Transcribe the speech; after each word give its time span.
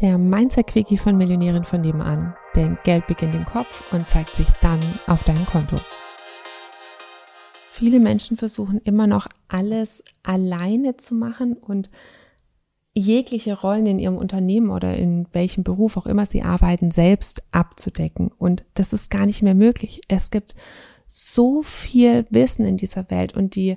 der 0.00 0.16
Mindset-Quickie 0.18 0.98
von 0.98 1.16
Millionären 1.16 1.64
von 1.64 1.80
nebenan. 1.80 2.34
Denn 2.56 2.78
Geld 2.84 3.06
beginnt 3.06 3.34
im 3.34 3.44
Kopf 3.44 3.82
und 3.92 4.08
zeigt 4.08 4.34
sich 4.34 4.48
dann 4.62 4.80
auf 5.06 5.24
deinem 5.24 5.44
Konto. 5.46 5.76
Viele 7.72 8.00
Menschen 8.00 8.36
versuchen 8.36 8.80
immer 8.84 9.06
noch 9.06 9.28
alles 9.48 10.02
alleine 10.22 10.96
zu 10.96 11.14
machen 11.14 11.54
und 11.54 11.90
jegliche 12.92 13.58
Rollen 13.58 13.86
in 13.86 13.98
ihrem 13.98 14.16
Unternehmen 14.16 14.70
oder 14.70 14.96
in 14.96 15.26
welchem 15.32 15.64
Beruf 15.64 15.96
auch 15.96 16.06
immer 16.06 16.26
sie 16.26 16.42
arbeiten, 16.42 16.90
selbst 16.90 17.42
abzudecken. 17.52 18.30
Und 18.36 18.64
das 18.74 18.92
ist 18.92 19.10
gar 19.10 19.26
nicht 19.26 19.42
mehr 19.42 19.54
möglich. 19.54 20.00
Es 20.08 20.30
gibt 20.30 20.54
so 21.06 21.62
viel 21.62 22.26
Wissen 22.30 22.64
in 22.64 22.76
dieser 22.76 23.10
Welt 23.10 23.34
und 23.34 23.54
die 23.54 23.76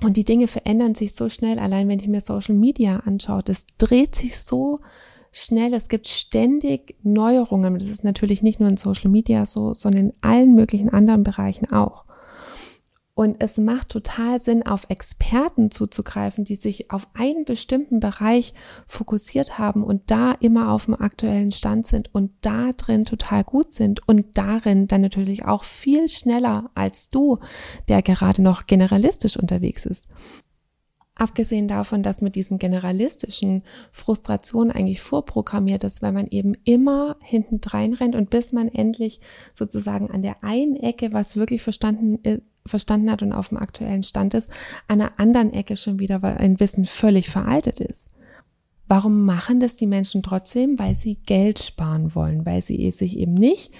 und 0.00 0.16
die 0.16 0.24
Dinge 0.24 0.46
verändern 0.46 0.94
sich 0.94 1.14
so 1.14 1.28
schnell. 1.28 1.58
Allein 1.58 1.88
wenn 1.88 1.98
ich 1.98 2.06
mir 2.06 2.20
Social 2.20 2.54
Media 2.54 2.98
anschaue, 3.00 3.42
das 3.42 3.66
dreht 3.78 4.14
sich 4.14 4.38
so 4.38 4.78
schnell. 5.32 5.74
Es 5.74 5.88
gibt 5.88 6.08
ständig 6.08 6.96
Neuerungen. 7.02 7.78
Das 7.78 7.88
ist 7.88 8.04
natürlich 8.04 8.42
nicht 8.42 8.60
nur 8.60 8.68
in 8.68 8.76
Social 8.76 9.10
Media 9.10 9.46
so, 9.46 9.74
sondern 9.74 10.08
in 10.08 10.12
allen 10.20 10.54
möglichen 10.54 10.90
anderen 10.90 11.22
Bereichen 11.22 11.70
auch. 11.72 12.04
Und 13.18 13.38
es 13.40 13.58
macht 13.58 13.88
total 13.88 14.40
Sinn, 14.40 14.64
auf 14.64 14.88
Experten 14.90 15.72
zuzugreifen, 15.72 16.44
die 16.44 16.54
sich 16.54 16.92
auf 16.92 17.08
einen 17.14 17.44
bestimmten 17.44 17.98
Bereich 17.98 18.54
fokussiert 18.86 19.58
haben 19.58 19.82
und 19.82 20.08
da 20.12 20.36
immer 20.38 20.70
auf 20.70 20.84
dem 20.84 20.94
aktuellen 20.94 21.50
Stand 21.50 21.88
sind 21.88 22.14
und 22.14 22.30
da 22.42 22.70
drin 22.76 23.04
total 23.04 23.42
gut 23.42 23.72
sind 23.72 24.06
und 24.06 24.38
darin 24.38 24.86
dann 24.86 25.00
natürlich 25.00 25.44
auch 25.46 25.64
viel 25.64 26.08
schneller 26.08 26.70
als 26.76 27.10
du, 27.10 27.40
der 27.88 28.02
gerade 28.02 28.40
noch 28.40 28.68
generalistisch 28.68 29.36
unterwegs 29.36 29.84
ist. 29.84 30.06
Abgesehen 31.18 31.66
davon, 31.66 32.04
dass 32.04 32.22
mit 32.22 32.36
diesem 32.36 32.58
generalistischen 32.58 33.64
Frustration 33.90 34.70
eigentlich 34.70 35.00
vorprogrammiert 35.00 35.82
ist, 35.82 36.00
weil 36.00 36.12
man 36.12 36.28
eben 36.28 36.54
immer 36.62 37.16
hinten 37.20 37.60
rennt 37.68 38.14
und 38.14 38.30
bis 38.30 38.52
man 38.52 38.68
endlich 38.68 39.20
sozusagen 39.52 40.12
an 40.12 40.22
der 40.22 40.44
einen 40.44 40.76
Ecke, 40.76 41.12
was 41.12 41.36
wirklich 41.36 41.62
verstanden, 41.62 42.24
äh, 42.24 42.38
verstanden 42.64 43.10
hat 43.10 43.22
und 43.22 43.32
auf 43.32 43.48
dem 43.48 43.58
aktuellen 43.58 44.04
Stand 44.04 44.32
ist, 44.34 44.48
an 44.86 45.00
der 45.00 45.18
anderen 45.18 45.52
Ecke 45.52 45.76
schon 45.76 45.98
wieder, 45.98 46.22
ein 46.22 46.60
Wissen 46.60 46.86
völlig 46.86 47.28
veraltet 47.28 47.80
ist. 47.80 48.08
Warum 48.86 49.24
machen 49.24 49.58
das 49.58 49.76
die 49.76 49.88
Menschen 49.88 50.22
trotzdem? 50.22 50.78
Weil 50.78 50.94
sie 50.94 51.16
Geld 51.16 51.58
sparen 51.58 52.14
wollen, 52.14 52.46
weil 52.46 52.62
sie 52.62 52.90
sich 52.92 53.16
eben 53.18 53.32
nicht 53.32 53.72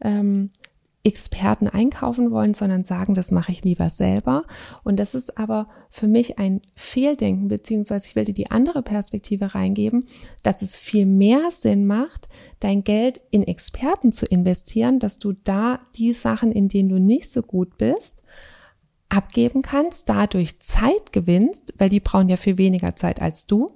ähm, 0.00 0.48
Experten 1.06 1.68
einkaufen 1.68 2.32
wollen, 2.32 2.52
sondern 2.52 2.82
sagen, 2.82 3.14
das 3.14 3.30
mache 3.30 3.52
ich 3.52 3.62
lieber 3.62 3.90
selber. 3.90 4.42
Und 4.82 4.98
das 4.98 5.14
ist 5.14 5.38
aber 5.38 5.68
für 5.88 6.08
mich 6.08 6.40
ein 6.40 6.62
Fehldenken, 6.74 7.46
beziehungsweise 7.46 8.08
ich 8.08 8.16
will 8.16 8.24
dir 8.24 8.34
die 8.34 8.50
andere 8.50 8.82
Perspektive 8.82 9.54
reingeben, 9.54 10.08
dass 10.42 10.62
es 10.62 10.76
viel 10.76 11.06
mehr 11.06 11.52
Sinn 11.52 11.86
macht, 11.86 12.28
dein 12.58 12.82
Geld 12.82 13.20
in 13.30 13.44
Experten 13.44 14.10
zu 14.10 14.26
investieren, 14.26 14.98
dass 14.98 15.20
du 15.20 15.32
da 15.32 15.78
die 15.94 16.12
Sachen, 16.12 16.50
in 16.50 16.68
denen 16.68 16.88
du 16.88 16.98
nicht 16.98 17.30
so 17.30 17.42
gut 17.42 17.78
bist, 17.78 18.24
abgeben 19.08 19.62
kannst, 19.62 20.08
dadurch 20.08 20.58
Zeit 20.58 21.12
gewinnst, 21.12 21.72
weil 21.78 21.88
die 21.88 22.00
brauchen 22.00 22.28
ja 22.28 22.36
viel 22.36 22.58
weniger 22.58 22.96
Zeit 22.96 23.22
als 23.22 23.46
du. 23.46 23.70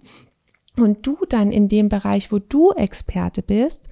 Und 0.76 1.06
du 1.06 1.16
dann 1.28 1.52
in 1.52 1.68
dem 1.68 1.88
Bereich, 1.88 2.32
wo 2.32 2.40
du 2.40 2.72
Experte 2.72 3.42
bist, 3.42 3.88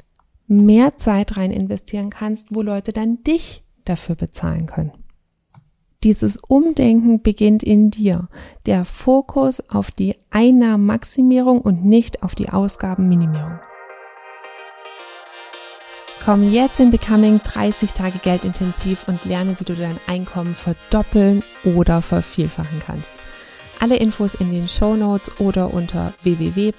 mehr 0.48 0.96
Zeit 0.96 1.36
rein 1.36 1.50
investieren 1.50 2.10
kannst, 2.10 2.54
wo 2.54 2.62
Leute 2.62 2.92
dann 2.92 3.22
dich 3.22 3.62
dafür 3.84 4.16
bezahlen 4.16 4.66
können. 4.66 4.92
Dieses 6.04 6.38
Umdenken 6.38 7.22
beginnt 7.22 7.62
in 7.62 7.90
dir. 7.90 8.28
Der 8.66 8.84
Fokus 8.84 9.60
auf 9.68 9.90
die 9.90 10.16
Einnahmenmaximierung 10.30 11.60
und 11.60 11.84
nicht 11.84 12.22
auf 12.22 12.36
die 12.36 12.50
Ausgabenminimierung. 12.50 13.58
Komm 16.24 16.52
jetzt 16.52 16.78
in 16.78 16.90
Becoming 16.90 17.40
30 17.42 17.92
Tage 17.94 18.18
Geldintensiv 18.18 19.08
und 19.08 19.24
lerne, 19.24 19.56
wie 19.58 19.64
du 19.64 19.74
dein 19.74 19.98
Einkommen 20.06 20.54
verdoppeln 20.54 21.42
oder 21.64 22.02
vervielfachen 22.02 22.80
kannst. 22.84 23.18
Alle 23.80 23.96
Infos 23.96 24.34
in 24.34 24.52
den 24.52 24.68
Show 24.68 24.94
Notes 24.94 25.40
oder 25.40 25.72
unter 25.72 26.12
www.m-vn.de. 26.22 26.78